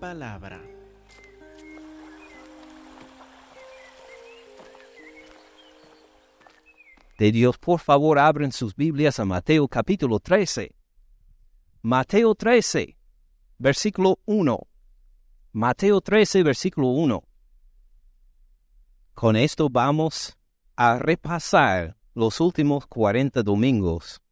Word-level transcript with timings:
palabra. 0.00 0.60
De 7.18 7.30
Dios, 7.30 7.58
por 7.58 7.80
favor, 7.80 8.18
abren 8.18 8.50
sus 8.50 8.74
Biblias 8.74 9.20
a 9.20 9.26
Mateo 9.26 9.68
capítulo 9.68 10.18
13. 10.18 10.74
Mateo 11.82 12.34
13, 12.34 12.96
versículo 13.58 14.18
1. 14.24 14.58
Mateo 15.52 16.00
13, 16.00 16.42
versículo 16.44 16.88
1. 16.88 17.22
Con 19.12 19.36
esto 19.36 19.68
vamos 19.68 20.38
a 20.76 20.98
repasar 20.98 21.98
los 22.14 22.40
últimos 22.40 22.86
40 22.86 23.42
domingos. 23.42 24.22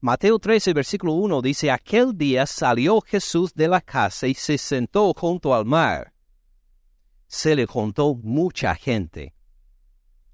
Mateo 0.00 0.38
13, 0.38 0.74
versículo 0.74 1.14
1 1.14 1.40
dice, 1.40 1.70
Aquel 1.70 2.16
día 2.16 2.44
salió 2.46 3.00
Jesús 3.00 3.54
de 3.54 3.66
la 3.66 3.80
casa 3.80 4.26
y 4.26 4.34
se 4.34 4.58
sentó 4.58 5.14
junto 5.14 5.54
al 5.54 5.64
mar. 5.64 6.12
Se 7.26 7.56
le 7.56 7.66
juntó 7.66 8.14
mucha 8.14 8.74
gente. 8.74 9.34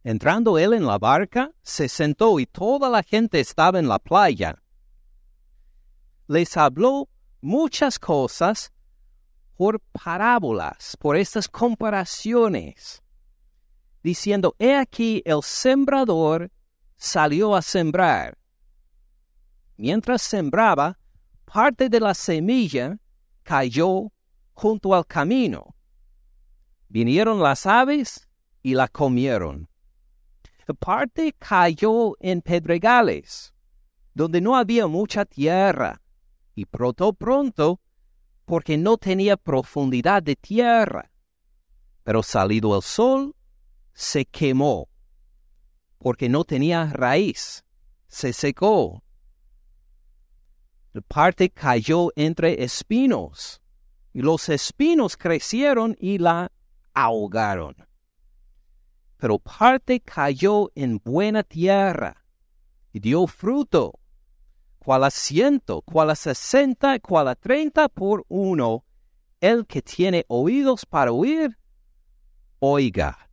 Entrando 0.03 0.59
él 0.59 0.73
en 0.73 0.85
la 0.85 0.99
barca, 0.99 1.53
se 1.63 1.89
sentó 1.89 2.41
y 2.41 2.47
toda 2.47 2.91
la 2.91 3.05
gente 3.05 3.39
estaba 3.39 3.79
en 3.79 3.87
la 3.87 4.01
playa. 4.01 4.61
Les 6.27 6.57
habló 6.57 7.09
muchas 7.41 8.01
cosas 8.01 8.73
por 9.57 9.81
parábolas, 9.93 10.97
por 10.97 11.17
estas 11.17 11.47
comparaciones, 11.47 13.01
diciendo, 14.03 14.57
He 14.59 14.75
aquí 14.75 15.23
el 15.25 15.43
sembrador 15.45 16.51
salió 16.97 17.55
a 17.55 17.63
sembrar. 17.63 18.42
Mientras 19.77 20.23
sembraba, 20.23 20.99
parte 21.45 21.89
de 21.89 22.01
la 22.01 22.15
semilla 22.15 22.99
cayó 23.43 24.13
junto 24.53 24.95
al 24.95 25.07
camino. 25.07 25.75
Vinieron 26.89 27.43
las 27.43 27.67
aves 27.67 28.29
y 28.63 28.75
la 28.75 28.89
comieron 28.89 29.69
parte 30.75 31.35
cayó 31.39 32.17
en 32.21 32.41
pedregales, 32.43 33.53
donde 34.15 34.41
no 34.41 34.57
había 34.57 34.87
mucha 34.87 35.25
tierra, 35.25 36.01
y 36.55 36.65
brotó 36.65 37.13
pronto 37.13 37.81
porque 38.45 38.77
no 38.77 38.97
tenía 38.97 39.37
profundidad 39.37 40.23
de 40.23 40.37
tierra. 40.37 41.11
Pero 42.05 42.23
salido 42.23 42.77
el 42.77 42.83
sol, 42.83 43.35
se 43.93 44.25
quemó, 44.25 44.89
porque 45.99 46.29
no 46.29 46.45
tenía 46.45 46.87
raíz, 46.87 47.65
se 48.09 48.33
secó. 48.33 49.03
Parte 51.01 51.49
cayó 51.49 52.11
entre 52.17 52.63
espinos, 52.63 53.63
y 54.13 54.21
los 54.21 54.51
espinos 54.51 55.17
crecieron 55.17 55.97
y 55.99 56.19
la 56.19 56.53
ahogaron 56.93 57.77
pero 59.23 59.39
parte 59.39 60.01
cayó 60.01 60.73
en 60.75 60.99
buena 60.99 61.45
tierra 61.45 62.25
y 62.93 62.99
dio 62.99 63.29
fruto, 63.29 64.01
cual 64.81 65.05
a 65.05 65.13
ciento, 65.13 65.81
cual 65.83 66.11
a 66.11 66.17
sesenta, 66.17 66.99
cual 66.99 67.29
a 67.29 67.37
treinta 67.37 67.89
por 67.89 68.25
uno. 68.27 68.85
El 69.41 69.65
que 69.65 69.81
tiene 69.81 70.25
oídos 70.27 70.85
para 70.85 71.13
oír, 71.13 71.57
oiga. 72.59 73.31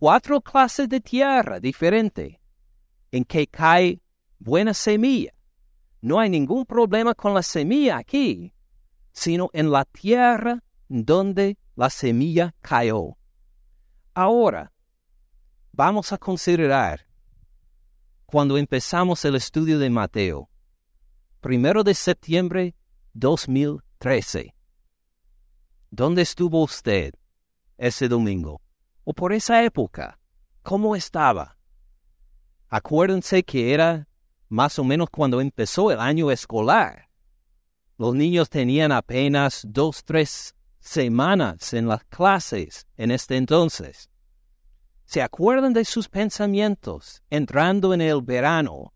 Cuatro 0.00 0.40
clases 0.40 0.88
de 0.88 1.00
tierra 1.00 1.60
diferente 1.60 2.40
en 3.12 3.24
que 3.24 3.46
cae 3.46 4.02
buena 4.40 4.74
semilla. 4.74 5.32
No 6.02 6.18
hay 6.18 6.28
ningún 6.28 6.66
problema 6.66 7.14
con 7.14 7.32
la 7.32 7.42
semilla 7.42 7.96
aquí, 7.96 8.52
sino 9.12 9.50
en 9.52 9.70
la 9.70 9.84
tierra 9.84 10.62
donde 10.88 11.58
la 11.76 11.90
semilla 11.90 12.54
cayó. 12.60 13.16
Ahora, 14.12 14.72
vamos 15.70 16.12
a 16.12 16.18
considerar 16.18 17.06
cuando 18.26 18.58
empezamos 18.58 19.24
el 19.24 19.36
estudio 19.36 19.78
de 19.78 19.90
Mateo, 19.90 20.50
primero 21.40 21.84
de 21.84 21.94
septiembre 21.94 22.74
2013. 23.14 24.56
¿Dónde 25.90 26.22
estuvo 26.22 26.64
usted 26.64 27.14
ese 27.78 28.08
domingo? 28.08 28.60
¿O 29.04 29.14
por 29.14 29.32
esa 29.32 29.62
época? 29.62 30.18
¿Cómo 30.64 30.96
estaba? 30.96 31.58
Acuérdense 32.68 33.44
que 33.44 33.72
era 33.72 34.08
más 34.52 34.78
o 34.78 34.84
menos 34.84 35.08
cuando 35.08 35.40
empezó 35.40 35.90
el 35.90 35.98
año 35.98 36.30
escolar. 36.30 37.08
Los 37.96 38.14
niños 38.14 38.50
tenían 38.50 38.92
apenas 38.92 39.64
dos, 39.66 40.04
tres 40.04 40.54
semanas 40.78 41.72
en 41.72 41.88
las 41.88 42.04
clases 42.04 42.86
en 42.98 43.12
este 43.12 43.38
entonces. 43.38 44.10
¿Se 45.04 45.22
acuerdan 45.22 45.72
de 45.72 45.86
sus 45.86 46.06
pensamientos 46.06 47.22
entrando 47.30 47.94
en 47.94 48.02
el 48.02 48.20
verano? 48.20 48.92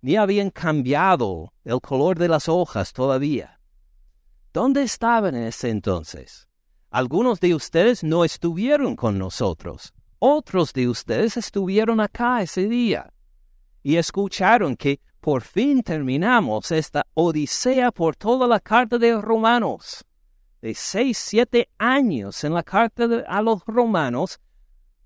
Ni 0.00 0.16
habían 0.16 0.48
cambiado 0.48 1.52
el 1.64 1.82
color 1.82 2.18
de 2.18 2.28
las 2.28 2.48
hojas 2.48 2.94
todavía. 2.94 3.60
¿Dónde 4.54 4.82
estaban 4.82 5.34
en 5.34 5.44
ese 5.44 5.68
entonces? 5.68 6.48
Algunos 6.88 7.40
de 7.40 7.54
ustedes 7.54 8.02
no 8.04 8.24
estuvieron 8.24 8.96
con 8.96 9.18
nosotros. 9.18 9.92
Otros 10.18 10.72
de 10.72 10.88
ustedes 10.88 11.36
estuvieron 11.36 12.00
acá 12.00 12.40
ese 12.40 12.68
día 12.68 13.13
y 13.84 13.96
escucharon 13.96 14.74
que 14.74 14.98
por 15.20 15.42
fin 15.42 15.84
terminamos 15.84 16.72
esta 16.72 17.06
odisea 17.14 17.92
por 17.92 18.16
toda 18.16 18.48
la 18.48 18.58
carta 18.58 18.98
de 18.98 19.20
Romanos 19.20 20.04
de 20.64 20.74
seis, 20.74 21.18
siete 21.18 21.68
años 21.76 22.42
en 22.42 22.54
la 22.54 22.62
carta 22.62 23.04
a 23.28 23.42
los 23.42 23.62
romanos, 23.66 24.40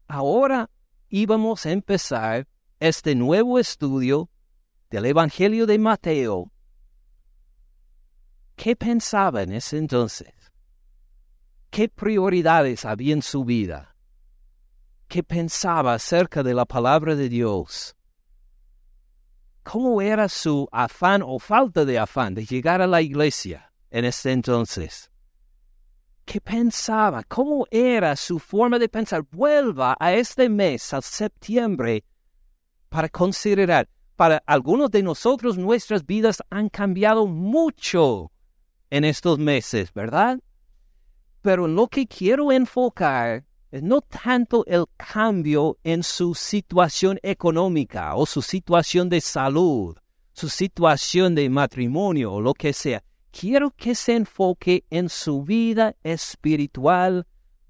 ahora 0.06 0.70
íbamos 1.08 1.66
a 1.66 1.72
empezar 1.72 2.46
este 2.78 3.16
nuevo 3.16 3.58
estudio 3.58 4.30
del 4.88 5.06
Evangelio 5.06 5.66
de 5.66 5.80
Mateo. 5.80 6.52
¿Qué 8.54 8.76
pensaba 8.76 9.42
en 9.42 9.54
ese 9.54 9.78
entonces? 9.78 10.32
¿Qué 11.70 11.88
prioridades 11.88 12.84
había 12.84 13.14
en 13.14 13.22
su 13.22 13.44
vida? 13.44 13.96
¿Qué 15.08 15.24
pensaba 15.24 15.94
acerca 15.94 16.44
de 16.44 16.54
la 16.54 16.66
palabra 16.66 17.16
de 17.16 17.28
Dios? 17.28 17.96
¿Cómo 19.70 20.00
era 20.00 20.30
su 20.30 20.66
afán 20.72 21.20
o 21.22 21.38
falta 21.38 21.84
de 21.84 21.98
afán 21.98 22.34
de 22.34 22.46
llegar 22.46 22.80
a 22.80 22.86
la 22.86 23.02
iglesia 23.02 23.70
en 23.90 24.06
ese 24.06 24.32
entonces? 24.32 25.10
¿Qué 26.24 26.40
pensaba? 26.40 27.22
¿Cómo 27.24 27.66
era 27.70 28.16
su 28.16 28.38
forma 28.38 28.78
de 28.78 28.88
pensar? 28.88 29.24
Vuelva 29.30 29.94
a 30.00 30.14
este 30.14 30.48
mes, 30.48 30.94
al 30.94 31.02
septiembre, 31.02 32.02
para 32.88 33.10
considerar. 33.10 33.90
Para 34.16 34.42
algunos 34.46 34.90
de 34.90 35.02
nosotros 35.02 35.58
nuestras 35.58 36.06
vidas 36.06 36.42
han 36.48 36.70
cambiado 36.70 37.26
mucho 37.26 38.32
en 38.88 39.04
estos 39.04 39.38
meses, 39.38 39.92
¿verdad? 39.92 40.40
Pero 41.42 41.68
lo 41.68 41.88
que 41.88 42.06
quiero 42.06 42.52
enfocar 42.52 43.44
es 43.70 43.82
no 43.82 44.00
tanto 44.00 44.64
el 44.66 44.86
cambio 44.96 45.78
en 45.84 46.02
su 46.02 46.34
situación 46.34 47.18
económica 47.22 48.14
o 48.14 48.24
su 48.26 48.42
situación 48.42 49.08
de 49.08 49.20
salud, 49.20 49.96
su 50.32 50.48
situación 50.48 51.34
de 51.34 51.50
matrimonio 51.50 52.32
o 52.32 52.40
lo 52.40 52.54
que 52.54 52.72
sea, 52.72 53.02
quiero 53.30 53.70
que 53.70 53.94
se 53.94 54.16
enfoque 54.16 54.84
en 54.90 55.08
su 55.08 55.42
vida 55.42 55.96
espiritual, 56.02 57.26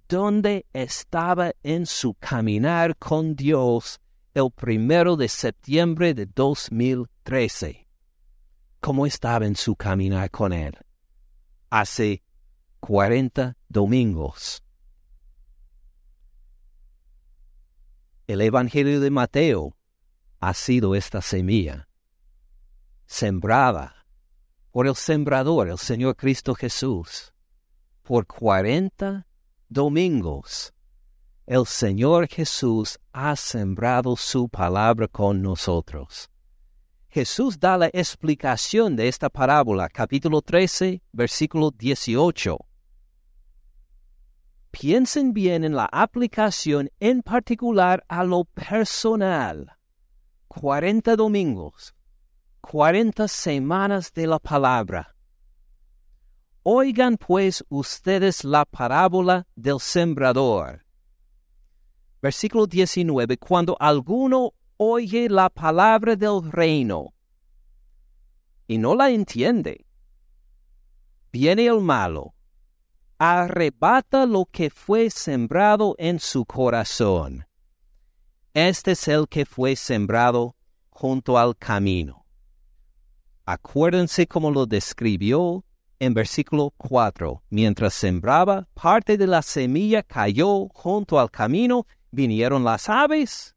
donde 0.08 0.66
estaba 0.72 1.52
en 1.62 1.86
su 1.86 2.14
caminar 2.14 2.96
con 2.96 3.34
Dios 3.34 4.00
el 4.34 4.50
primero 4.54 5.16
de 5.16 5.28
septiembre 5.28 6.14
de 6.14 6.26
2013. 6.26 7.86
¿Cómo 8.80 9.06
estaba 9.06 9.44
en 9.44 9.56
su 9.56 9.74
caminar 9.74 10.30
con 10.30 10.52
Él? 10.52 10.78
Hace 11.68 12.22
40 12.80 13.56
domingos. 13.68 14.62
El 18.28 18.42
Evangelio 18.42 19.00
de 19.00 19.10
Mateo 19.10 19.74
ha 20.38 20.52
sido 20.52 20.94
esta 20.94 21.22
semilla, 21.22 21.88
sembrada 23.06 24.04
por 24.70 24.86
el 24.86 24.94
sembrador, 24.96 25.70
el 25.70 25.78
Señor 25.78 26.14
Cristo 26.14 26.54
Jesús. 26.54 27.32
Por 28.02 28.26
cuarenta 28.26 29.26
domingos, 29.70 30.74
el 31.46 31.64
Señor 31.64 32.28
Jesús 32.28 32.98
ha 33.14 33.34
sembrado 33.34 34.14
su 34.14 34.50
palabra 34.50 35.08
con 35.08 35.40
nosotros. 35.40 36.28
Jesús 37.08 37.58
da 37.58 37.78
la 37.78 37.86
explicación 37.86 38.94
de 38.94 39.08
esta 39.08 39.30
parábola, 39.30 39.88
capítulo 39.88 40.42
13, 40.42 41.00
versículo 41.12 41.70
18. 41.70 42.58
Piensen 44.80 45.32
bien 45.32 45.64
en 45.64 45.74
la 45.74 45.88
aplicación 45.90 46.88
en 47.00 47.20
particular 47.22 48.04
a 48.06 48.22
lo 48.22 48.44
personal. 48.44 49.72
Cuarenta 50.46 51.16
domingos, 51.16 51.96
cuarenta 52.60 53.26
semanas 53.26 54.12
de 54.12 54.28
la 54.28 54.38
palabra. 54.38 55.16
Oigan 56.62 57.16
pues 57.16 57.64
ustedes 57.68 58.44
la 58.44 58.64
parábola 58.64 59.48
del 59.56 59.80
sembrador. 59.80 60.84
Versículo 62.22 62.68
19. 62.68 63.36
Cuando 63.36 63.76
alguno 63.80 64.52
oye 64.76 65.28
la 65.28 65.50
palabra 65.50 66.14
del 66.14 66.52
reino 66.52 67.14
y 68.68 68.78
no 68.78 68.94
la 68.94 69.10
entiende, 69.10 69.84
viene 71.32 71.66
el 71.66 71.80
malo, 71.80 72.36
arrebata 73.18 74.26
lo 74.26 74.46
que 74.46 74.70
fue 74.70 75.10
sembrado 75.10 75.94
en 75.98 76.20
su 76.20 76.44
corazón. 76.44 77.46
Este 78.54 78.92
es 78.92 79.08
el 79.08 79.28
que 79.28 79.44
fue 79.44 79.76
sembrado 79.76 80.56
junto 80.90 81.36
al 81.36 81.56
camino. 81.56 82.24
Acuérdense 83.44 84.26
cómo 84.26 84.50
lo 84.50 84.66
describió 84.66 85.64
en 85.98 86.14
versículo 86.14 86.72
4. 86.76 87.42
Mientras 87.50 87.94
sembraba, 87.94 88.68
parte 88.74 89.16
de 89.16 89.26
la 89.26 89.42
semilla 89.42 90.02
cayó 90.02 90.68
junto 90.68 91.18
al 91.18 91.30
camino, 91.30 91.86
vinieron 92.10 92.62
las 92.62 92.88
aves 92.88 93.56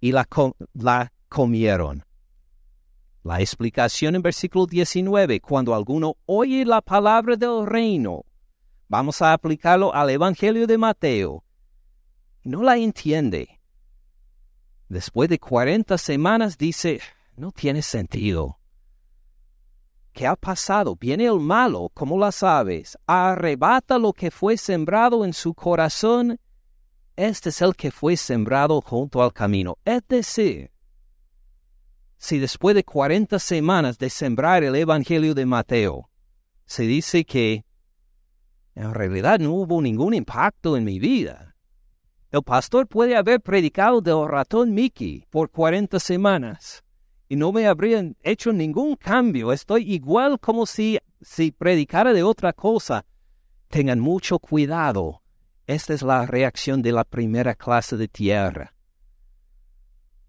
y 0.00 0.12
la, 0.12 0.28
la 0.74 1.12
comieron. 1.28 2.04
La 3.22 3.40
explicación 3.40 4.14
en 4.16 4.22
versículo 4.22 4.66
19, 4.66 5.40
cuando 5.40 5.74
alguno 5.74 6.16
oye 6.26 6.64
la 6.64 6.82
palabra 6.82 7.36
del 7.36 7.66
reino, 7.66 8.24
vamos 8.88 9.22
a 9.22 9.32
aplicarlo 9.32 9.94
al 9.94 10.10
Evangelio 10.10 10.66
de 10.66 10.78
Mateo, 10.78 11.44
no 12.44 12.62
la 12.62 12.76
entiende. 12.76 13.60
Después 14.88 15.30
de 15.30 15.38
40 15.38 15.96
semanas 15.96 16.58
dice, 16.58 17.00
no 17.36 17.52
tiene 17.52 17.80
sentido. 17.80 18.58
¿Qué 20.12 20.26
ha 20.26 20.36
pasado? 20.36 20.94
Viene 20.94 21.24
el 21.24 21.40
malo, 21.40 21.90
como 21.94 22.18
las 22.18 22.42
aves, 22.42 22.96
arrebata 23.06 23.98
lo 23.98 24.12
que 24.12 24.30
fue 24.30 24.56
sembrado 24.56 25.24
en 25.24 25.32
su 25.32 25.54
corazón. 25.54 26.38
Este 27.16 27.48
es 27.48 27.62
el 27.62 27.74
que 27.74 27.90
fue 27.90 28.16
sembrado 28.16 28.80
junto 28.80 29.22
al 29.22 29.32
camino. 29.32 29.78
Es 29.84 30.02
decir, 30.06 30.70
si 32.18 32.38
después 32.38 32.76
de 32.76 32.84
cuarenta 32.84 33.38
semanas 33.38 33.98
de 33.98 34.10
sembrar 34.10 34.62
el 34.62 34.76
Evangelio 34.76 35.34
de 35.34 35.46
Mateo, 35.46 36.10
se 36.66 36.84
dice 36.84 37.24
que 37.24 37.64
en 38.74 38.92
realidad 38.92 39.38
no 39.38 39.52
hubo 39.52 39.80
ningún 39.80 40.14
impacto 40.14 40.76
en 40.76 40.84
mi 40.84 40.98
vida. 40.98 41.54
El 42.30 42.42
pastor 42.42 42.88
puede 42.88 43.16
haber 43.16 43.40
predicado 43.40 44.00
del 44.00 44.28
ratón 44.28 44.74
Mickey 44.74 45.24
por 45.30 45.50
cuarenta 45.50 46.00
semanas 46.00 46.82
y 47.28 47.36
no 47.36 47.52
me 47.52 47.66
habrían 47.66 48.16
hecho 48.22 48.52
ningún 48.52 48.96
cambio. 48.96 49.52
Estoy 49.52 49.92
igual 49.92 50.38
como 50.40 50.66
si, 50.66 50.98
si 51.20 51.52
predicara 51.52 52.12
de 52.12 52.22
otra 52.22 52.52
cosa. 52.52 53.06
Tengan 53.68 54.00
mucho 54.00 54.38
cuidado. 54.38 55.22
Esta 55.66 55.94
es 55.94 56.02
la 56.02 56.26
reacción 56.26 56.82
de 56.82 56.92
la 56.92 57.04
primera 57.04 57.54
clase 57.54 57.96
de 57.96 58.08
tierra. 58.08 58.74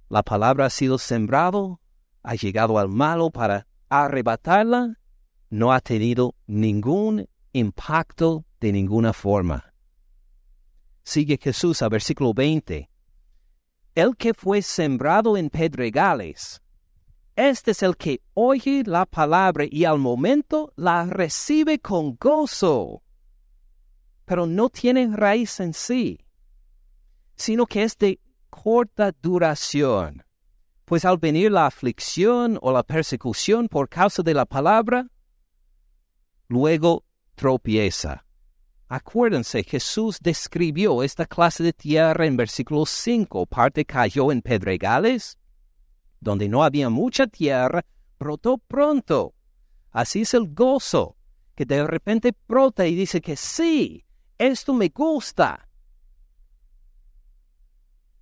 La 0.08 0.24
palabra 0.24 0.68
ha 0.68 0.70
sido 0.70 0.98
sembrado, 0.98 1.82
ha 2.22 2.36
llegado 2.36 2.78
al 2.78 2.88
malo 2.88 3.32
para 3.32 3.68
arrebatarla, 3.90 5.00
no 5.50 5.74
ha 5.74 5.80
tenido 5.82 6.36
ningún 6.48 7.28
impacto 7.56 8.46
de 8.60 8.72
ninguna 8.72 9.14
forma. 9.14 9.74
Sigue 11.04 11.40
Jesús 11.42 11.82
a 11.82 11.90
versículo 11.90 12.34
20. 12.34 12.90
El 13.96 14.18
que 14.18 14.34
fue 14.34 14.62
sembrado 14.62 15.38
en 15.38 15.50
pedregales, 15.50 16.62
este 17.36 17.72
es 17.72 17.82
el 17.82 17.96
que 17.96 18.22
oye 18.34 18.84
la 18.86 19.06
palabra 19.06 19.66
y 19.70 19.86
al 19.86 20.00
momento 20.00 20.74
la 20.76 21.06
recibe 21.06 21.80
con 21.80 22.18
gozo, 22.20 23.04
pero 24.26 24.46
no 24.46 24.70
tiene 24.70 25.10
raíz 25.16 25.60
en 25.62 25.74
sí, 25.74 26.20
sino 27.36 27.66
que 27.66 27.84
es 27.84 27.98
de 27.98 28.20
corta 28.50 29.14
duración. 29.22 30.24
Pues 30.84 31.06
al 31.06 31.18
venir 31.18 31.52
la 31.52 31.68
aflicción 31.68 32.60
o 32.62 32.72
la 32.72 32.84
persecución 32.84 33.70
por 33.70 33.88
causa 33.88 34.24
de 34.24 34.34
la 34.34 34.46
palabra, 34.46 35.08
luego 36.48 37.06
tropieza. 37.36 38.26
Acuérdense, 38.88 39.64
Jesús 39.64 40.20
describió 40.22 41.04
esta 41.04 41.26
clase 41.26 41.64
de 41.64 41.74
tierra 41.74 42.26
en 42.26 42.38
versículo 42.38 42.86
5. 42.86 43.46
Parte 43.48 43.84
cayó 43.84 44.32
en 44.32 44.42
pedregales, 44.42 45.38
donde 46.20 46.48
no 46.48 46.64
había 46.64 46.90
mucha 46.90 47.28
tierra, 47.28 47.84
brotó 48.20 48.58
pronto. 48.58 49.34
Así 49.92 50.22
es 50.22 50.34
el 50.34 50.54
gozo, 50.54 51.18
que 51.56 51.66
de 51.66 51.86
repente 51.86 52.32
brota 52.48 52.86
y 52.86 52.96
dice 52.96 53.22
que 53.22 53.36
sí, 53.36 54.06
esto 54.38 54.74
me 54.74 54.90
gusta. 54.90 55.68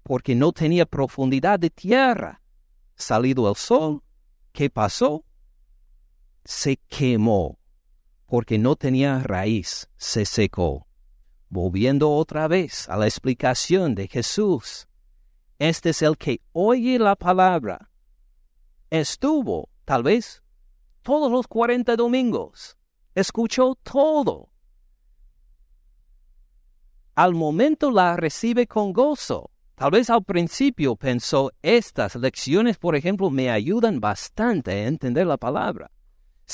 Porque 0.04 0.36
no 0.36 0.52
tenía 0.52 0.86
profundidad 0.86 1.60
de 1.60 1.70
tierra. 1.70 2.42
Salido 2.96 3.50
el 3.50 3.56
sol, 3.56 4.04
¿qué 4.52 4.70
pasó? 4.70 5.26
Se 6.46 6.78
quemó, 6.78 7.58
porque 8.34 8.58
no 8.58 8.76
tenía 8.76 9.20
raíz, 9.20 9.92
se 9.96 10.26
secó. 10.26 10.88
Volviendo 11.50 12.10
otra 12.10 12.48
vez 12.48 12.90
a 12.90 12.98
la 12.98 13.06
explicación 13.06 13.94
de 13.94 14.08
Jesús, 14.08 14.88
este 15.60 15.92
es 15.92 16.02
el 16.02 16.18
que 16.18 16.42
oye 16.52 16.98
la 16.98 17.16
palabra 17.16 17.92
estuvo, 18.90 19.70
tal 19.86 20.02
vez, 20.02 20.42
todos 21.04 21.32
los 21.32 21.46
cuarenta 21.46 21.96
domingos. 21.96 22.76
Escuchó 23.14 23.76
todo. 23.84 24.50
Al 27.14 27.36
momento 27.36 27.92
la 27.92 28.18
recibe 28.18 28.66
con 28.66 28.94
gozo. 28.94 29.52
Tal 29.76 29.92
vez 29.92 30.10
al 30.10 30.24
principio 30.24 30.96
pensó, 30.96 31.52
estas 31.62 32.16
lecciones, 32.16 32.80
por 32.80 32.96
ejemplo, 32.96 33.30
me 33.30 33.52
ayudan 33.52 34.00
bastante 34.00 34.72
a 34.72 34.88
entender 34.88 35.28
la 35.28 35.38
palabra. 35.38 35.92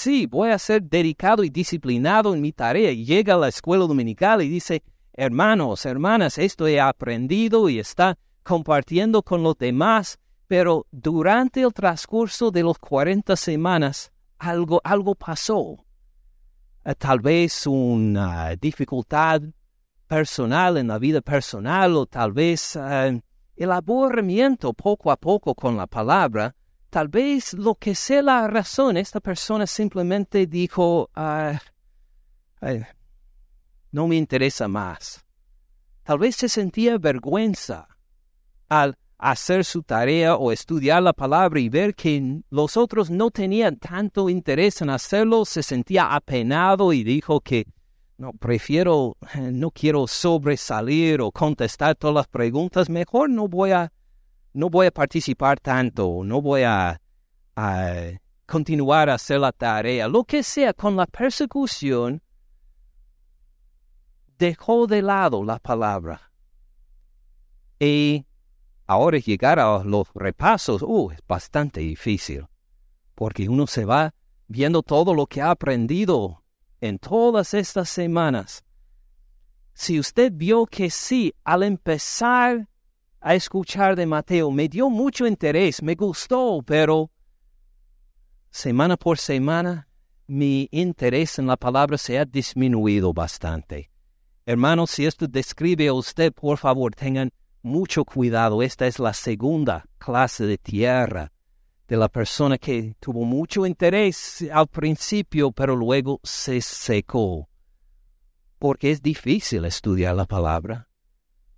Sí, 0.02 0.28
voy 0.28 0.52
a 0.52 0.60
ser 0.60 0.84
dedicado 0.84 1.44
y 1.44 1.50
disciplinado 1.50 2.34
en 2.34 2.42
mi 2.42 2.54
tarea. 2.54 2.94
Llega 2.94 3.34
a 3.34 3.38
la 3.38 3.50
escuela 3.50 3.86
dominical 3.86 4.42
y 4.42 4.48
dice, 4.48 4.82
hermanos, 5.14 5.86
hermanas, 5.86 6.38
esto 6.38 6.68
he 6.68 6.80
aprendido 6.80 7.68
y 7.68 7.80
está 7.80 8.18
compartiendo 8.44 9.22
con 9.24 9.44
los 9.44 9.58
demás 9.58 10.18
pero 10.50 10.88
durante 10.90 11.62
el 11.62 11.72
transcurso 11.72 12.50
de 12.50 12.64
los 12.64 12.80
40 12.80 13.36
semanas, 13.36 14.12
algo, 14.40 14.82
algo 14.84 15.14
pasó. 15.14 15.78
Eh, 16.84 16.96
tal 16.96 17.20
vez 17.20 17.68
una 17.68 18.56
dificultad 18.56 19.44
personal 20.08 20.78
en 20.78 20.88
la 20.88 20.98
vida 20.98 21.22
personal 21.22 21.96
o 21.96 22.08
tal 22.08 22.32
vez 22.32 22.76
eh, 22.76 23.22
el 23.58 23.72
aburrimiento 23.72 24.74
poco 24.74 25.12
a 25.12 25.18
poco 25.18 25.54
con 25.54 25.78
la 25.78 25.86
palabra. 25.86 26.56
Tal 26.90 27.08
vez 27.08 27.54
lo 27.54 27.76
que 27.76 27.94
sea 27.94 28.22
la 28.22 28.48
razón, 28.48 28.98
esta 28.98 29.20
persona 29.20 29.68
simplemente 29.68 30.48
dijo, 30.48 31.10
ah, 31.14 31.60
no 33.92 34.08
me 34.08 34.16
interesa 34.16 34.68
más. 34.68 35.24
Tal 36.04 36.18
vez 36.18 36.36
se 36.36 36.50
sentía 36.50 36.98
vergüenza 36.98 37.88
al 38.70 38.98
hacer 39.20 39.66
su 39.66 39.84
tarea 39.84 40.36
o 40.36 40.52
estudiar 40.52 41.04
la 41.04 41.14
palabra 41.14 41.60
y 41.60 41.70
ver 41.70 41.94
que 41.94 42.42
los 42.50 42.78
otros 42.78 43.12
no 43.12 43.30
tenían 43.30 43.76
tanto 43.76 44.30
interés 44.30 44.82
en 44.82 44.90
hacerlo, 44.90 45.46
se 45.46 45.62
sentía 45.62 46.16
apenado 46.16 46.94
y 46.94 47.04
dijo 47.04 47.42
que 47.42 47.68
no, 48.18 48.34
prefiero, 48.34 49.18
no 49.36 49.72
quiero 49.72 50.08
sobresalir 50.08 51.22
o 51.22 51.32
contestar 51.32 51.96
todas 51.96 52.16
las 52.16 52.28
preguntas, 52.28 52.90
mejor 52.90 53.30
no 53.30 53.48
voy 53.48 53.72
a, 53.72 53.92
no 54.60 54.70
voy 54.70 54.88
a 54.88 54.92
participar 54.92 55.60
tanto, 55.60 56.22
no 56.24 56.42
voy 56.42 56.64
a, 56.64 57.00
continuar 58.46 59.10
a 59.10 59.16
hacer 59.16 59.40
la 59.40 59.52
tarea, 59.52 60.08
lo 60.08 60.24
que 60.24 60.44
sea, 60.44 60.74
con 60.74 60.96
la 60.96 61.06
persecución, 61.06 62.22
dejó 64.38 64.88
de 64.88 65.02
lado 65.02 65.44
la 65.44 65.60
palabra. 65.60 66.32
Y 67.80 68.26
Ahora 68.90 69.20
llegar 69.20 69.60
a 69.60 69.84
los 69.84 70.08
repasos, 70.16 70.82
uh, 70.82 71.12
es 71.12 71.20
bastante 71.28 71.80
difícil, 71.80 72.48
porque 73.14 73.48
uno 73.48 73.68
se 73.68 73.86
va 73.86 74.16
viendo 74.48 74.82
todo 74.82 75.14
lo 75.14 75.28
que 75.28 75.44
ha 75.44 75.52
aprendido 75.52 76.44
en 76.82 76.98
todas 76.98 77.54
estas 77.54 77.88
semanas. 77.88 78.66
Si 79.74 80.00
usted 80.00 80.32
vio 80.34 80.66
que 80.66 80.90
sí, 80.90 81.36
al 81.44 81.62
empezar 81.62 82.69
a 83.22 83.36
escuchar 83.36 83.96
de 83.96 84.06
Mateo, 84.06 84.52
me 84.52 84.68
dio 84.68 84.90
mucho 84.90 85.28
interés, 85.28 85.82
me 85.84 85.96
gustó, 85.96 86.62
pero 86.66 87.12
semana 88.50 88.98
por 88.98 89.18
semana 89.18 89.88
mi 90.28 90.70
interés 90.72 91.40
en 91.40 91.48
la 91.48 91.58
palabra 91.58 91.98
se 91.98 92.18
ha 92.20 92.26
disminuido 92.26 93.14
bastante. 93.14 93.90
Hermanos, 94.46 94.92
si 94.92 95.06
esto 95.06 95.28
describe 95.28 95.88
a 95.88 95.94
usted, 95.94 96.34
por 96.34 96.58
favor, 96.58 96.94
tengan 96.96 97.32
mucho 97.62 98.06
cuidado, 98.06 98.62
esta 98.62 98.88
es 98.88 99.00
la 99.00 99.14
segunda 99.14 99.86
clase 99.98 100.46
de 100.46 100.58
tierra. 100.58 101.32
de 101.88 101.98
la 101.98 102.08
persona 102.08 102.60
que 102.60 102.96
tuvo 103.00 103.26
mucho 103.26 103.66
interés 103.66 104.48
al 104.54 104.68
principio, 104.68 105.52
pero 105.52 105.76
luego 105.76 106.20
se 106.24 106.62
secó. 106.62 107.50
Porque 108.60 108.92
es 108.92 109.02
difícil 109.02 109.66
estudiar 109.66 110.16
la 110.16 110.26
palabra. 110.26 110.89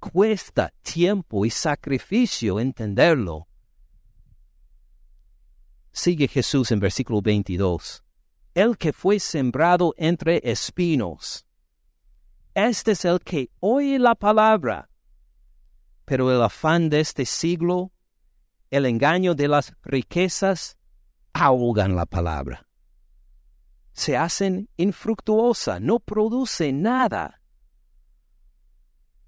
Cuesta 0.02 0.74
tiempo 0.82 1.46
y 1.46 1.52
sacrificio 1.52 2.60
entenderlo. 2.60 3.48
Sigue 5.92 6.28
Jesús 6.28 6.72
en 6.72 6.80
versículo 6.80 7.22
22. 7.22 8.04
El 8.56 8.80
que 8.80 8.94
fue 8.94 9.20
sembrado 9.20 9.94
entre 9.98 10.42
espinos. 10.44 11.46
Este 12.56 12.94
es 12.94 13.06
el 13.06 13.20
que 13.20 13.52
oye 13.60 14.00
la 14.00 14.16
palabra, 14.16 14.90
pero 16.04 16.32
el 16.32 16.42
afán 16.42 16.90
de 16.90 17.00
este 17.00 17.24
siglo 17.26 17.92
el 18.72 18.88
engaño 18.88 19.36
de 19.36 19.48
las 19.48 19.76
riquezas 19.84 20.78
ahogan 21.34 21.96
la 21.96 22.08
palabra. 22.08 22.66
Se 23.94 24.18
hacen 24.18 24.68
infructuosa, 24.78 25.80
no 25.80 26.00
produce 26.00 26.74
nada. 26.74 27.41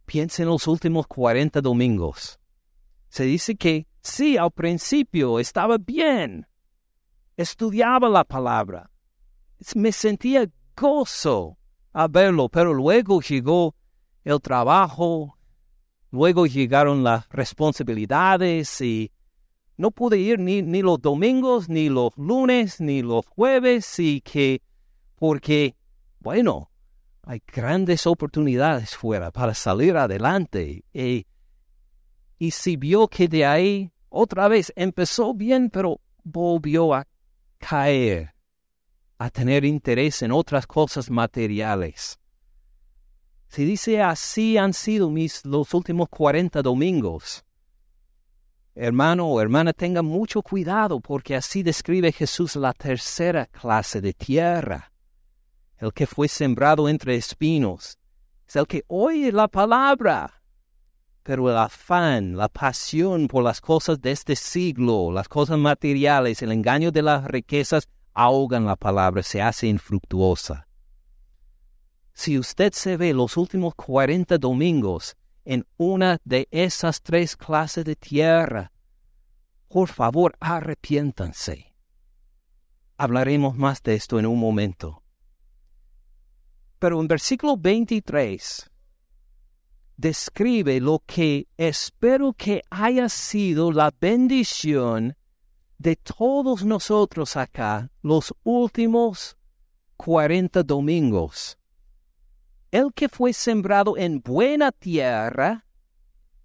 Piensa 0.06 0.44
en 0.44 0.50
los 0.50 0.68
últimos 0.68 1.08
40 1.08 1.62
domingos. 1.62 2.40
Se 3.10 3.24
dice 3.24 3.56
que 3.56 3.88
sí, 4.02 4.38
al 4.38 4.52
principio 4.52 5.40
estaba 5.40 5.78
bien. 5.78 6.48
Estudiaba 7.38 8.10
la 8.10 8.24
palabra. 8.24 8.90
Me 9.76 9.92
sentía 9.92 10.50
gozo 10.76 11.58
a 11.94 12.08
verlo, 12.08 12.50
pero 12.50 12.74
luego 12.74 13.22
llegó 13.22 13.76
el 14.24 14.40
trabajo, 14.42 15.38
luego 16.12 16.46
llegaron 16.46 17.04
las 17.04 17.28
responsabilidades 17.30 18.82
y 18.82 19.12
no 19.78 19.92
pude 19.92 20.18
ir 20.18 20.40
ni, 20.40 20.62
ni 20.62 20.82
los 20.82 21.02
domingos, 21.02 21.70
ni 21.70 21.90
los 21.90 22.16
lunes, 22.18 22.80
ni 22.80 23.02
los 23.02 23.26
jueves, 23.26 24.00
y 24.00 24.22
que, 24.22 24.62
porque, 25.16 25.76
bueno, 26.20 26.70
hay 27.26 27.42
grandes 27.48 28.06
oportunidades 28.06 28.96
fuera 28.96 29.32
para 29.32 29.54
salir 29.54 29.96
adelante. 29.96 30.84
Y, 30.94 31.26
y 32.38 32.52
si 32.52 32.76
vio 32.76 33.08
que 33.08 33.28
de 33.28 33.46
ahí 33.46 33.92
otra 34.10 34.48
vez 34.48 34.74
empezó 34.76 35.34
bien, 35.34 35.70
pero 35.70 36.02
volvió 36.24 36.94
a 36.94 37.08
caer, 37.58 38.34
a 39.18 39.30
tener 39.30 39.64
interés 39.64 40.22
en 40.22 40.32
otras 40.32 40.68
cosas 40.68 41.10
materiales. 41.10 42.20
Si 43.48 43.66
dice 43.66 44.02
así 44.02 44.58
han 44.58 44.74
sido 44.74 45.10
mis 45.10 45.46
los 45.46 45.74
últimos 45.74 46.10
40 46.10 46.62
domingos. 46.62 47.46
Hermano 48.76 49.28
o 49.28 49.40
hermana, 49.40 49.72
tenga 49.72 50.02
mucho 50.02 50.42
cuidado 50.42 51.00
porque 51.00 51.36
así 51.36 51.62
describe 51.62 52.12
Jesús 52.12 52.56
la 52.56 52.74
tercera 52.74 53.46
clase 53.46 54.02
de 54.02 54.14
tierra. 54.14 54.93
El 55.84 55.92
que 55.92 56.08
fue 56.08 56.30
sembrado 56.30 56.88
entre 56.88 57.18
espinos 57.18 58.00
es 58.48 58.56
el 58.56 58.66
que 58.68 58.86
oye 58.88 59.34
la 59.34 59.50
palabra, 59.50 60.42
pero 61.24 61.50
el 61.50 61.58
afán, 61.58 62.38
la 62.38 62.48
pasión 62.48 63.28
por 63.28 63.44
las 63.44 63.60
cosas 63.60 64.00
de 64.00 64.12
este 64.12 64.38
siglo, 64.38 65.12
las 65.12 65.28
cosas 65.28 65.58
materiales, 65.58 66.42
el 66.42 66.54
engaño 66.54 66.90
de 66.94 67.02
las 67.02 67.26
riquezas, 67.26 67.90
ahogan 68.14 68.64
la 68.64 68.78
palabra, 68.78 69.24
se 69.24 69.42
hace 69.42 69.68
infructuosa. 69.68 70.70
Si 72.14 72.40
usted 72.40 72.72
se 72.72 72.96
ve 72.96 73.14
los 73.14 73.36
últimos 73.36 73.76
cuarenta 73.76 74.38
domingos 74.38 75.18
en 75.44 75.68
una 75.76 76.18
de 76.24 76.48
esas 76.52 77.02
tres 77.02 77.36
clases 77.36 77.84
de 77.84 77.98
tierra, 77.98 78.72
por 79.68 79.90
favor 79.90 80.34
arrepiéntanse. 80.40 81.76
Hablaremos 82.96 83.58
más 83.58 83.84
de 83.84 83.96
esto 83.96 84.18
en 84.18 84.28
un 84.28 84.40
momento. 84.40 85.03
Pero 86.84 87.00
en 87.00 87.08
versículo 87.08 87.56
23 87.56 88.70
describe 89.96 90.82
lo 90.82 91.02
que 91.06 91.48
espero 91.56 92.34
que 92.34 92.62
haya 92.70 93.08
sido 93.08 93.72
la 93.72 93.90
bendición 94.02 95.16
de 95.78 95.96
todos 95.96 96.66
nosotros 96.66 97.38
acá 97.38 97.90
los 98.02 98.34
últimos 98.44 99.38
cuarenta 99.96 100.62
domingos. 100.62 101.58
El 102.70 102.92
que 102.94 103.08
fue 103.08 103.32
sembrado 103.32 103.96
en 103.96 104.20
buena 104.20 104.74
tierra, 104.74 105.66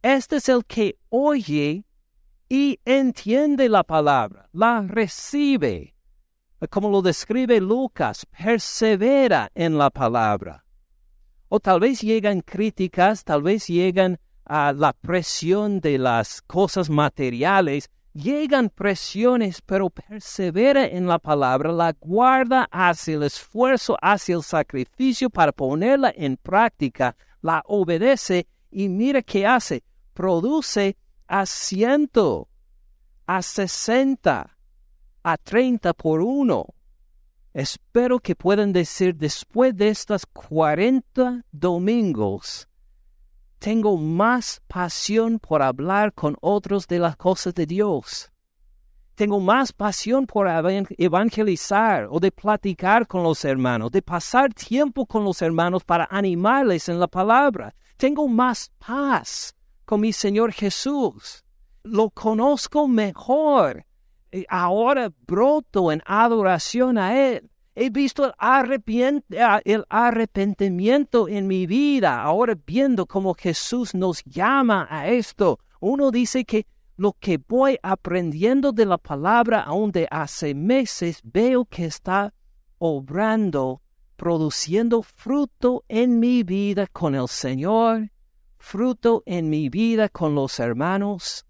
este 0.03 0.37
es 0.37 0.49
el 0.49 0.65
que 0.65 1.01
oye 1.09 1.85
y 2.49 2.79
entiende 2.85 3.69
la 3.69 3.83
palabra, 3.83 4.49
la 4.53 4.83
recibe, 4.83 5.97
como 6.71 6.91
lo 6.91 7.03
describe 7.03 7.61
Lucas, 7.61 8.27
persevera 8.27 9.51
en 9.55 9.79
la 9.79 9.91
palabra. 9.91 10.65
O 11.49 11.61
tal 11.61 11.81
vez 11.81 12.01
llegan 12.01 12.41
críticas, 12.41 13.25
tal 13.25 13.43
vez 13.43 13.69
llegan 13.69 14.19
a 14.45 14.73
la 14.73 14.93
presión 14.93 15.81
de 15.81 15.99
las 15.99 16.43
cosas 16.43 16.91
materiales 16.91 17.91
llegan 18.19 18.69
presiones, 18.69 19.63
pero 19.63 19.91
persevera 19.91 20.87
en 20.87 21.07
la 21.07 21.19
palabra, 21.19 21.73
la 21.73 21.93
guarda 21.93 22.69
hacia 22.71 23.15
el 23.15 23.23
esfuerzo, 23.23 23.97
hacia 24.01 24.35
el 24.35 24.43
sacrificio 24.43 25.31
para 25.31 25.53
ponerla 25.53 26.13
en 26.15 26.37
práctica, 26.37 27.17
la 27.41 27.63
obedece 27.67 28.47
y 28.71 28.89
mira 28.89 29.23
qué 29.23 29.47
hace, 29.47 29.85
produce 30.15 30.97
a 31.29 31.47
ciento, 31.47 32.49
a 33.27 33.43
sesenta, 33.43 34.58
a 35.33 35.37
treinta 35.37 35.93
por 35.93 36.21
uno. 36.21 36.67
Espero 37.53 38.19
que 38.19 38.35
puedan 38.35 38.73
decir 38.73 39.15
después 39.15 39.77
de 39.77 39.89
estas 39.89 40.25
cuarenta 40.25 41.45
domingos, 41.53 42.69
tengo 43.59 43.97
más 43.97 44.63
pasión 44.69 45.39
por 45.39 45.63
hablar 45.63 46.15
con 46.15 46.37
otros 46.41 46.87
de 46.87 47.01
las 47.01 47.17
cosas 47.17 47.53
de 47.55 47.67
Dios. 47.67 48.31
Tengo 49.17 49.41
más 49.41 49.73
pasión 49.73 50.27
por 50.27 50.47
evangelizar 50.97 52.07
o 52.09 52.21
de 52.21 52.31
platicar 52.31 53.09
con 53.09 53.25
los 53.25 53.45
hermanos, 53.45 53.91
de 53.91 54.01
pasar 54.01 54.55
tiempo 54.55 55.05
con 55.07 55.25
los 55.25 55.43
hermanos 55.43 55.83
para 55.85 56.07
animarles 56.09 56.89
en 56.89 57.01
la 57.01 57.09
palabra. 57.09 57.75
Tengo 57.97 58.29
más 58.29 58.71
paz 58.79 59.57
con 59.85 60.01
mi 60.01 60.13
Señor 60.13 60.53
Jesús. 60.53 61.45
Lo 61.83 62.11
conozco 62.11 62.87
mejor. 62.87 63.88
Ahora 64.49 65.11
broto 65.27 65.93
en 65.93 66.03
adoración 66.07 66.99
a 66.99 67.19
Él. 67.19 67.51
He 67.75 67.91
visto 67.91 68.25
el, 68.25 69.25
el, 69.65 69.85
arrepentimiento 69.89 71.29
en 71.29 71.47
mi 71.47 71.67
vida. 71.67 72.21
Ahora 72.21 72.57
viendo 72.67 73.07
cómo 73.07 73.35
Jesús 73.35 73.95
nos 73.95 74.25
llama 74.25 74.89
a 74.91 75.09
esto. 75.09 75.61
Uno 75.81 76.11
dice 76.11 76.45
que 76.45 76.67
lo 76.97 77.13
que 77.13 77.39
voy 77.39 77.79
aprendiendo 77.83 78.73
de 78.73 78.85
la 78.85 78.99
palabra 78.99 79.61
aún 79.61 79.93
de 79.93 80.09
hace 80.11 80.53
meses, 80.53 81.21
veo 81.23 81.65
que 81.65 81.85
está 81.85 82.35
obrando, 82.79 83.81
produciendo 84.17 85.03
fruto 85.03 85.85
en 85.87 86.19
mi 86.19 86.43
vida 86.43 86.89
con 86.89 87.15
el 87.15 87.29
Señor, 87.29 88.11
fruto 88.59 89.23
en 89.27 89.49
mi 89.49 89.69
vida 89.69 90.09
con 90.09 90.35
los 90.35 90.59
hermanos, 90.59 91.47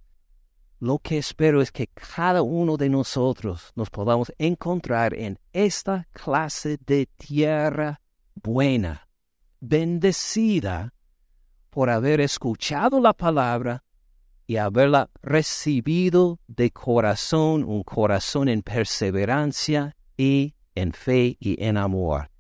lo 0.81 0.99
que 0.99 1.19
espero 1.19 1.61
es 1.61 1.73
que 1.73 1.89
cada 1.89 2.43
uno 2.43 2.77
de 2.77 2.89
nosotros 2.89 3.73
nos 3.75 3.91
podamos 3.91 4.33
encontrar 4.39 5.15
en 5.15 5.39
esta 5.53 6.07
clase 6.13 6.79
de 6.87 7.07
tierra 7.07 8.01
buena, 8.35 9.09
bendecida 9.61 10.95
por 11.71 11.91
haber 11.91 12.21
escuchado 12.21 13.01
la 13.01 13.13
palabra 13.13 13.83
y 14.47 14.57
haberla 14.57 15.11
recibido 15.21 16.39
de 16.47 16.71
corazón, 16.71 17.65
un 17.65 17.83
corazón 17.83 18.49
en 18.49 18.63
perseverancia 18.63 19.97
y 20.17 20.55
en 20.75 20.93
fe 20.93 21.37
y 21.41 21.63
en 21.63 21.77
amor. 21.77 22.31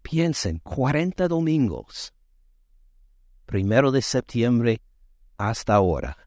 Piensen, 0.00 0.60
40 0.60 1.28
domingos, 1.28 2.14
primero 3.44 3.92
de 3.92 4.02
septiembre 4.02 4.80
hasta 5.36 5.74
ahora 5.74 6.25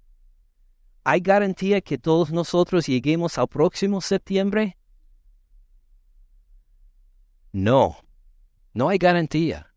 ¿Hay 1.03 1.21
garantía 1.21 1.81
que 1.81 1.97
todos 1.97 2.31
nosotros 2.31 2.85
lleguemos 2.87 3.37
al 3.37 3.47
próximo 3.47 4.01
septiembre? 4.01 4.77
No, 7.51 7.97
no 8.73 8.89
hay 8.89 8.97
garantía. 8.97 9.73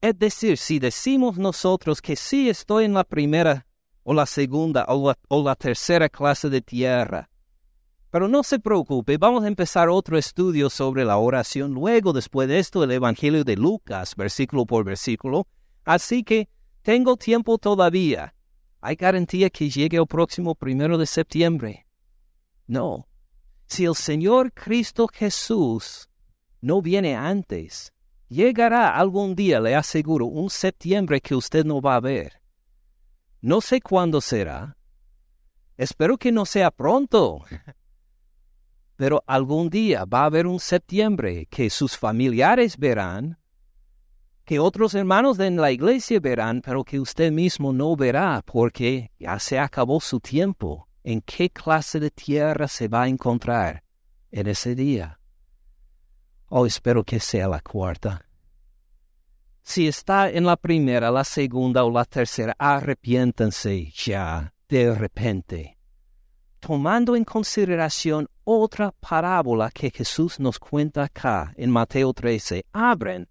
Es 0.00 0.18
decir, 0.18 0.56
si 0.56 0.78
decimos 0.78 1.38
nosotros 1.38 2.00
que 2.00 2.14
sí 2.14 2.48
estoy 2.48 2.84
en 2.84 2.94
la 2.94 3.04
primera 3.04 3.66
o 4.04 4.14
la 4.14 4.26
segunda 4.26 4.86
o 4.88 5.42
la, 5.42 5.54
tercera 5.56 6.08
clase 6.08 6.48
de 6.48 6.62
tierra, 6.62 7.28
pero 8.10 8.28
no 8.28 8.42
se 8.42 8.58
preocupe, 8.58 9.18
vamos 9.18 9.44
a 9.44 9.48
empezar 9.48 9.88
otro 9.88 10.16
estudio 10.16 10.70
sobre 10.70 11.04
la 11.04 11.18
oración 11.18 11.74
luego, 11.74 12.12
después 12.12 12.48
de 12.48 12.58
esto, 12.58 12.84
el 12.84 12.92
Evangelio 12.92 13.44
de 13.44 13.56
Lucas, 13.56 14.14
versículo 14.16 14.64
por 14.64 14.84
versículo. 14.84 15.46
Así 15.84 16.22
que 16.22 16.48
tengo 16.82 17.16
tiempo 17.16 17.58
todavía 17.58 18.34
hay 18.80 18.96
garantía 18.96 19.50
que 19.50 19.70
llegue 19.70 19.96
el 19.96 20.06
próximo 20.06 20.54
primero 20.54 20.98
de 20.98 21.06
septiembre. 21.06 21.86
No. 22.66 23.08
Si 23.66 23.84
el 23.84 23.94
Señor 23.94 24.52
Cristo 24.52 25.08
Jesús 25.12 26.08
no 26.60 26.80
viene 26.80 27.14
antes, 27.16 27.92
llegará 28.28 28.96
algún 28.96 29.34
día, 29.34 29.60
le 29.60 29.74
aseguro, 29.74 30.26
un 30.26 30.50
septiembre 30.50 31.20
que 31.20 31.34
usted 31.34 31.64
no 31.64 31.80
va 31.80 31.96
a 31.96 32.00
ver. 32.00 32.40
No 33.40 33.60
sé 33.60 33.80
cuándo 33.80 34.20
será. 34.20 34.76
Espero 35.76 36.18
que 36.18 36.32
no 36.32 36.44
sea 36.44 36.70
pronto. 36.70 37.44
Pero 38.96 39.22
algún 39.26 39.70
día 39.70 40.04
va 40.04 40.22
a 40.22 40.26
haber 40.26 40.46
un 40.46 40.58
septiembre 40.58 41.46
que 41.46 41.70
sus 41.70 41.96
familiares 41.96 42.76
verán, 42.76 43.38
que 44.48 44.58
otros 44.58 44.94
hermanos 44.94 45.36
de 45.36 45.50
la 45.50 45.70
iglesia 45.70 46.20
verán, 46.20 46.62
pero 46.62 46.82
que 46.82 46.98
usted 46.98 47.30
mismo 47.30 47.70
no 47.70 47.94
verá 47.94 48.42
porque 48.46 49.10
ya 49.18 49.38
se 49.38 49.58
acabó 49.58 50.00
su 50.00 50.20
tiempo. 50.20 50.88
¿En 51.04 51.20
qué 51.20 51.50
clase 51.50 52.00
de 52.00 52.10
tierra 52.10 52.66
se 52.66 52.88
va 52.88 53.02
a 53.02 53.08
encontrar 53.08 53.84
en 54.30 54.46
ese 54.46 54.74
día? 54.74 55.20
Oh, 56.46 56.64
espero 56.64 57.04
que 57.04 57.20
sea 57.20 57.46
la 57.46 57.60
cuarta. 57.60 58.24
Si 59.60 59.86
está 59.86 60.30
en 60.30 60.46
la 60.46 60.56
primera, 60.56 61.10
la 61.10 61.24
segunda 61.24 61.84
o 61.84 61.90
la 61.90 62.06
tercera, 62.06 62.56
arrepiéntanse 62.58 63.92
ya 63.94 64.54
de 64.66 64.94
repente. 64.94 65.76
Tomando 66.58 67.14
en 67.16 67.24
consideración 67.24 68.26
otra 68.44 68.92
parábola 68.92 69.70
que 69.70 69.90
Jesús 69.90 70.40
nos 70.40 70.58
cuenta 70.58 71.04
acá 71.04 71.52
en 71.54 71.70
Mateo 71.70 72.14
13, 72.14 72.64
abren 72.72 73.28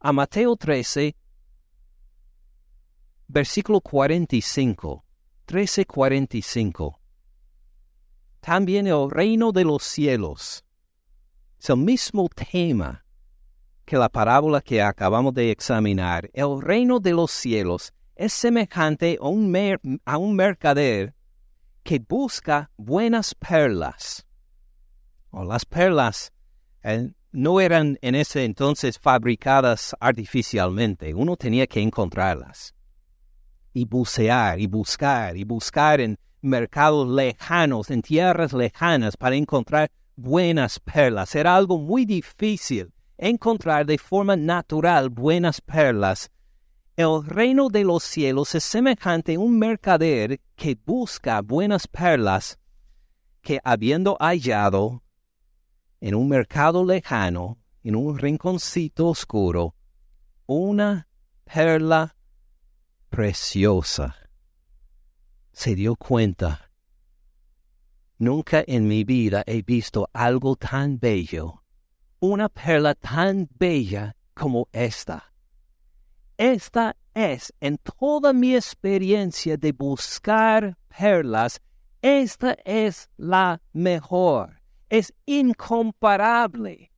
a 0.00 0.12
Mateo 0.12 0.56
13, 0.56 1.14
versículo 3.28 3.80
45, 3.82 5.04
13, 5.44 5.84
45. 5.84 7.00
También 8.40 8.86
el 8.86 9.10
reino 9.10 9.52
de 9.52 9.64
los 9.64 9.82
cielos. 9.82 10.64
Es 11.58 11.68
el 11.68 11.76
mismo 11.76 12.28
tema 12.30 13.04
que 13.84 13.98
la 13.98 14.08
parábola 14.08 14.62
que 14.62 14.80
acabamos 14.80 15.34
de 15.34 15.50
examinar. 15.50 16.30
El 16.32 16.62
reino 16.62 16.98
de 16.98 17.12
los 17.12 17.30
cielos 17.30 17.92
es 18.16 18.32
semejante 18.32 19.18
a 19.20 19.28
un, 19.28 20.00
a 20.06 20.16
un 20.16 20.34
mercader 20.34 21.14
que 21.82 21.98
busca 21.98 22.70
buenas 22.78 23.34
perlas. 23.34 24.26
O 25.30 25.44
las 25.44 25.66
perlas 25.66 26.32
eh, 26.82 27.12
no 27.32 27.60
eran 27.60 27.98
en 28.02 28.14
ese 28.14 28.44
entonces 28.44 28.98
fabricadas 28.98 29.94
artificialmente, 30.00 31.14
uno 31.14 31.36
tenía 31.36 31.66
que 31.66 31.80
encontrarlas. 31.80 32.74
Y 33.72 33.84
bucear, 33.84 34.58
y 34.58 34.66
buscar, 34.66 35.36
y 35.36 35.44
buscar 35.44 36.00
en 36.00 36.18
mercados 36.40 37.08
lejanos, 37.08 37.90
en 37.90 38.02
tierras 38.02 38.52
lejanas, 38.52 39.16
para 39.16 39.36
encontrar 39.36 39.90
buenas 40.16 40.80
perlas. 40.80 41.34
Era 41.34 41.54
algo 41.54 41.78
muy 41.78 42.04
difícil 42.04 42.92
encontrar 43.16 43.86
de 43.86 43.98
forma 43.98 44.34
natural 44.34 45.10
buenas 45.10 45.60
perlas. 45.60 46.30
El 46.96 47.24
reino 47.24 47.68
de 47.68 47.84
los 47.84 48.02
cielos 48.02 48.54
es 48.54 48.64
semejante 48.64 49.36
a 49.36 49.38
un 49.38 49.58
mercader 49.58 50.40
que 50.56 50.76
busca 50.84 51.40
buenas 51.40 51.86
perlas, 51.86 52.58
que 53.40 53.60
habiendo 53.62 54.16
hallado 54.18 55.02
en 56.00 56.14
un 56.14 56.28
mercado 56.28 56.84
lejano, 56.84 57.58
en 57.82 57.94
un 57.94 58.18
rinconcito 58.18 59.08
oscuro, 59.08 59.74
una 60.46 61.06
perla 61.44 62.16
preciosa. 63.10 64.16
Se 65.52 65.74
dio 65.74 65.96
cuenta. 65.96 66.70
Nunca 68.18 68.64
en 68.66 68.86
mi 68.86 69.04
vida 69.04 69.42
he 69.46 69.62
visto 69.62 70.08
algo 70.12 70.56
tan 70.56 70.98
bello, 70.98 71.62
una 72.20 72.48
perla 72.48 72.94
tan 72.94 73.48
bella 73.58 74.16
como 74.34 74.68
esta. 74.72 75.32
Esta 76.36 76.96
es, 77.12 77.52
en 77.60 77.78
toda 77.78 78.32
mi 78.32 78.54
experiencia 78.54 79.56
de 79.58 79.72
buscar 79.72 80.78
perlas, 80.88 81.60
esta 82.00 82.56
es 82.64 83.10
la 83.18 83.60
mejor 83.72 84.59
es 84.90 85.14
incomparable. 85.24 86.90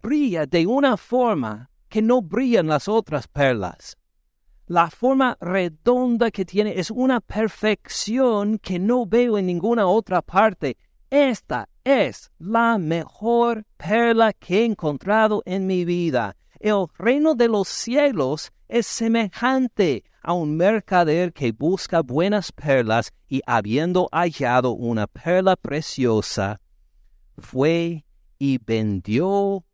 Brilla 0.00 0.46
de 0.46 0.66
una 0.66 0.96
forma 0.96 1.70
que 1.88 2.02
no 2.02 2.20
brillan 2.20 2.68
las 2.68 2.86
otras 2.86 3.26
perlas. 3.26 3.96
La 4.66 4.90
forma 4.90 5.36
redonda 5.40 6.30
que 6.30 6.44
tiene 6.44 6.78
es 6.78 6.90
una 6.90 7.20
perfección 7.20 8.58
que 8.58 8.78
no 8.78 9.06
veo 9.06 9.38
en 9.38 9.46
ninguna 9.46 9.86
otra 9.86 10.22
parte. 10.22 10.76
Esta 11.10 11.68
es 11.84 12.30
la 12.38 12.78
mejor 12.78 13.64
perla 13.76 14.32
que 14.32 14.60
he 14.60 14.64
encontrado 14.64 15.42
en 15.44 15.66
mi 15.66 15.84
vida. 15.84 16.36
El 16.60 16.86
reino 16.98 17.34
de 17.34 17.48
los 17.48 17.68
cielos 17.68 18.52
es 18.68 18.86
semejante 18.86 20.04
a 20.22 20.32
un 20.32 20.56
mercader 20.56 21.32
que 21.32 21.52
busca 21.52 22.00
buenas 22.00 22.50
perlas 22.52 23.12
y 23.28 23.42
habiendo 23.46 24.08
hallado 24.10 24.72
una 24.72 25.06
perla 25.06 25.56
preciosa, 25.56 26.60
fue 27.38 28.04
y 28.38 28.58
vendió 28.58 29.64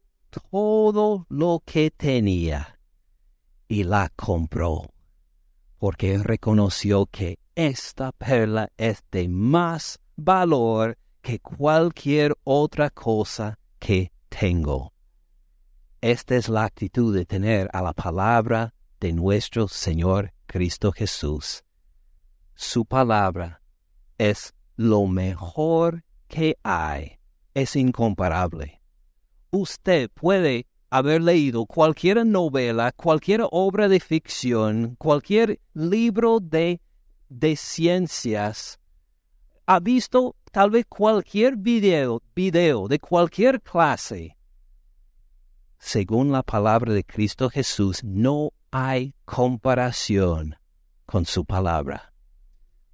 todo 0.51 1.27
lo 1.29 1.63
que 1.65 1.91
tenía 1.91 2.79
y 3.69 3.85
la 3.85 4.11
compró, 4.17 4.93
porque 5.79 6.19
reconoció 6.19 7.07
que 7.07 7.39
esta 7.55 8.13
perla 8.13 8.71
es 8.77 9.03
de 9.11 9.29
más 9.29 9.99
valor 10.17 10.99
que 11.21 11.39
cualquier 11.39 12.37
otra 12.45 12.91
cosa 12.91 13.59
que 13.79 14.13
tengo. 14.29 14.93
Esta 16.01 16.37
es 16.37 16.49
la 16.49 16.65
actitud 16.65 17.15
de 17.15 17.27
tener 17.27 17.69
a 17.73 17.83
la 17.83 17.93
palabra 17.93 18.75
de 19.01 19.13
nuestro 19.13 19.69
Señor 19.69 20.33
Cristo 20.47 20.93
Jesús. 20.93 21.65
Su 22.55 22.85
palabra 22.85 23.63
es 24.19 24.55
lo 24.77 25.07
mejor 25.07 26.05
que 26.27 26.57
hay 26.63 27.20
es 27.63 27.77
incomparable. 27.77 28.81
Usted 29.51 30.11
puede 30.11 30.67
haber 30.91 31.23
leído 31.23 31.67
cualquier 31.67 32.27
novela, 32.27 32.93
cualquier 32.93 33.47
obra 33.51 33.89
de 33.89 34.01
ficción, 34.01 34.97
cualquier 34.97 35.61
libro 35.73 36.41
de, 36.41 36.81
de 37.29 37.57
ciencias, 37.57 38.81
ha 39.67 39.79
visto 39.79 40.35
tal 40.51 40.71
vez 40.71 40.85
cualquier 40.89 41.57
video, 41.57 42.23
video 42.35 42.89
de 42.89 42.99
cualquier 42.99 43.63
clase. 43.63 44.37
Según 45.79 46.33
la 46.33 46.43
palabra 46.43 46.93
de 46.93 47.05
Cristo 47.05 47.49
Jesús, 47.49 48.03
no 48.03 48.51
hay 48.73 49.15
comparación 49.25 50.57
con 51.07 51.25
su 51.25 51.45
palabra. 51.45 52.13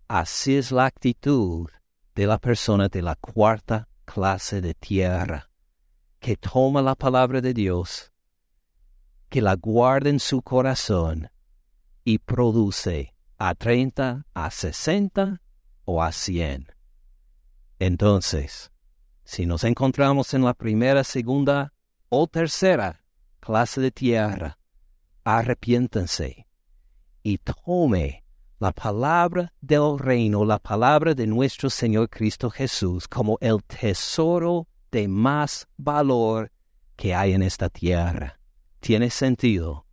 Así 0.06 0.56
es 0.56 0.70
la 0.70 0.84
actitud 0.84 1.68
de 2.14 2.26
la 2.26 2.38
persona 2.38 2.88
de 2.88 3.02
la 3.02 3.16
cuarta 3.16 3.88
clase 4.16 4.62
de 4.62 4.72
tierra, 4.72 5.50
que 6.20 6.38
toma 6.38 6.80
la 6.80 6.94
palabra 6.94 7.42
de 7.42 7.52
Dios, 7.52 8.10
que 9.28 9.42
la 9.42 9.56
guarda 9.56 10.08
en 10.08 10.20
su 10.20 10.40
corazón 10.40 11.28
y 12.02 12.16
produce 12.16 13.14
a 13.36 13.54
treinta, 13.54 14.24
a 14.32 14.50
sesenta 14.50 15.42
o 15.84 16.02
a 16.02 16.12
cien. 16.12 16.66
Entonces, 17.78 18.72
si 19.22 19.44
nos 19.44 19.64
encontramos 19.64 20.32
en 20.32 20.44
la 20.44 20.54
primera, 20.54 21.04
segunda 21.04 21.74
o 22.08 22.26
tercera 22.26 23.04
clase 23.38 23.82
de 23.82 23.90
tierra, 23.90 24.58
arrepiéntanse 25.24 26.46
y 27.22 27.36
tome 27.36 28.24
la 28.58 28.72
palabra 28.72 29.52
del 29.60 29.98
reino, 29.98 30.44
la 30.44 30.58
palabra 30.58 31.14
de 31.14 31.26
nuestro 31.26 31.68
Señor 31.68 32.08
Cristo 32.08 32.50
Jesús 32.50 33.06
como 33.06 33.36
el 33.40 33.62
tesoro 33.62 34.66
de 34.90 35.08
más 35.08 35.68
valor 35.76 36.50
que 36.96 37.14
hay 37.14 37.34
en 37.34 37.42
esta 37.42 37.68
tierra. 37.68 38.38
¿Tiene 38.80 39.10
sentido? 39.10 39.84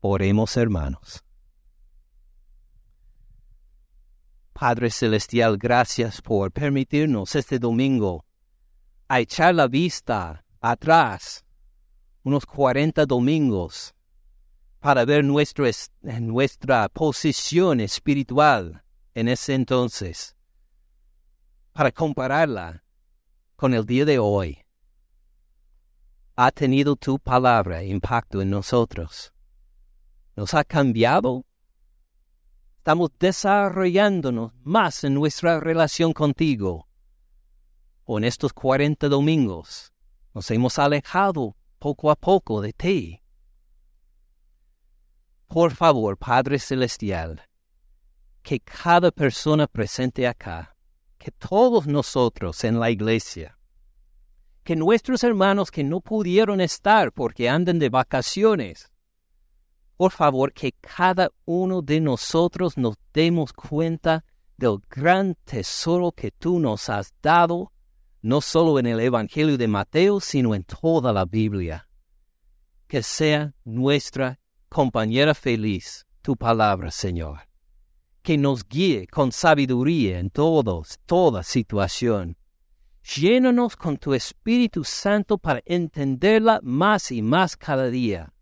Oremos 0.00 0.56
hermanos. 0.56 1.22
Padre 4.54 4.90
Celestial, 4.90 5.58
gracias 5.58 6.22
por 6.22 6.52
permitirnos 6.52 7.34
este 7.34 7.58
domingo 7.58 8.24
a 9.08 9.20
echar 9.20 9.54
la 9.54 9.66
vista 9.66 10.44
atrás, 10.60 11.44
unos 12.22 12.46
cuarenta 12.46 13.04
domingos, 13.04 13.93
para 14.84 15.06
ver 15.06 15.24
nuestra 15.24 16.90
posición 16.90 17.80
espiritual 17.80 18.84
en 19.14 19.28
ese 19.28 19.54
entonces, 19.54 20.36
para 21.72 21.90
compararla 21.90 22.84
con 23.56 23.72
el 23.72 23.86
día 23.86 24.04
de 24.04 24.18
hoy. 24.18 24.58
¿Ha 26.36 26.50
tenido 26.50 26.96
tu 26.96 27.18
palabra 27.18 27.82
impacto 27.82 28.42
en 28.42 28.50
nosotros? 28.50 29.32
¿Nos 30.36 30.52
ha 30.52 30.64
cambiado? 30.64 31.46
Estamos 32.76 33.08
desarrollándonos 33.18 34.52
más 34.64 35.02
en 35.02 35.14
nuestra 35.14 35.60
relación 35.60 36.12
contigo. 36.12 36.90
en 38.06 38.24
estos 38.24 38.52
cuarenta 38.52 39.08
domingos 39.08 39.94
nos 40.34 40.50
hemos 40.50 40.78
alejado 40.78 41.56
poco 41.78 42.10
a 42.10 42.16
poco 42.16 42.60
de 42.60 42.74
ti. 42.74 43.23
Por 45.48 45.72
favor, 45.74 46.16
Padre 46.16 46.58
Celestial, 46.58 47.42
que 48.42 48.60
cada 48.60 49.10
persona 49.10 49.66
presente 49.66 50.26
acá, 50.26 50.76
que 51.18 51.30
todos 51.30 51.86
nosotros 51.86 52.64
en 52.64 52.78
la 52.78 52.90
iglesia, 52.90 53.58
que 54.62 54.76
nuestros 54.76 55.22
hermanos 55.24 55.70
que 55.70 55.84
no 55.84 56.00
pudieron 56.00 56.60
estar 56.60 57.12
porque 57.12 57.48
andan 57.48 57.78
de 57.78 57.88
vacaciones, 57.88 58.90
por 59.96 60.10
favor 60.10 60.52
que 60.52 60.72
cada 60.72 61.30
uno 61.44 61.80
de 61.80 62.00
nosotros 62.00 62.76
nos 62.76 62.96
demos 63.12 63.52
cuenta 63.52 64.24
del 64.56 64.78
gran 64.88 65.36
tesoro 65.44 66.12
que 66.12 66.30
tú 66.30 66.58
nos 66.58 66.88
has 66.88 67.12
dado, 67.22 67.72
no 68.22 68.40
solo 68.40 68.78
en 68.78 68.86
el 68.86 69.00
Evangelio 69.00 69.56
de 69.56 69.68
Mateo, 69.68 70.20
sino 70.20 70.54
en 70.54 70.64
toda 70.64 71.12
la 71.12 71.24
Biblia. 71.24 71.88
Que 72.86 73.02
sea 73.02 73.54
nuestra 73.64 74.40
compañera 74.74 75.34
feliz 75.34 76.04
tu 76.20 76.36
palabra, 76.36 76.90
Señor. 76.90 77.42
Que 78.24 78.36
nos 78.36 78.68
guíe 78.68 79.06
con 79.06 79.30
sabiduría 79.30 80.18
en 80.18 80.30
todos, 80.30 80.98
toda 81.06 81.44
situación. 81.44 82.36
Llénanos 83.16 83.76
con 83.76 83.98
tu 83.98 84.14
Espíritu 84.14 84.82
Santo 84.82 85.38
para 85.38 85.62
entenderla 85.64 86.58
más 86.64 87.12
y 87.12 87.22
más 87.22 87.56
cada 87.56 87.88
día 87.88 88.32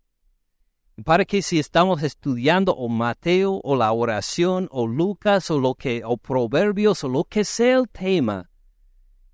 para 1.05 1.25
que 1.25 1.41
si 1.41 1.59
estamos 1.59 2.03
estudiando 2.03 2.73
o 2.73 2.87
Mateo 2.87 3.59
o 3.63 3.75
la 3.75 3.91
oración 3.91 4.67
o 4.71 4.85
Lucas 4.87 5.49
o 5.51 5.59
lo 5.59 5.73
que 5.75 6.03
o 6.05 6.17
Proverbios 6.17 7.03
o 7.03 7.09
lo 7.09 7.23
que 7.23 7.43
sea 7.43 7.77
el 7.77 7.89
tema, 7.89 8.49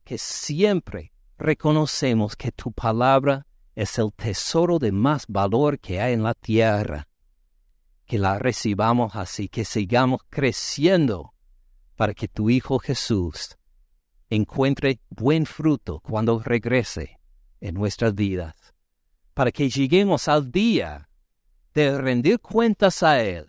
que 0.05 0.17
siempre 0.17 1.11
reconocemos 1.37 2.35
que 2.35 2.51
tu 2.51 2.71
palabra 2.71 3.45
es 3.79 3.97
el 3.97 4.11
tesoro 4.11 4.77
de 4.77 4.91
más 4.91 5.25
valor 5.27 5.79
que 5.79 6.01
hay 6.01 6.11
en 6.11 6.21
la 6.21 6.33
tierra. 6.33 7.07
Que 8.05 8.19
la 8.19 8.37
recibamos 8.37 9.15
así, 9.15 9.47
que 9.47 9.63
sigamos 9.63 10.19
creciendo 10.29 11.33
para 11.95 12.13
que 12.13 12.27
tu 12.27 12.49
Hijo 12.49 12.79
Jesús 12.79 13.57
encuentre 14.29 14.99
buen 15.09 15.45
fruto 15.45 16.01
cuando 16.01 16.39
regrese 16.39 17.21
en 17.61 17.75
nuestras 17.75 18.13
vidas, 18.13 18.53
para 19.33 19.49
que 19.49 19.69
lleguemos 19.69 20.27
al 20.27 20.51
día 20.51 21.09
de 21.73 21.97
rendir 21.97 22.41
cuentas 22.41 23.01
a 23.01 23.23
Él 23.23 23.47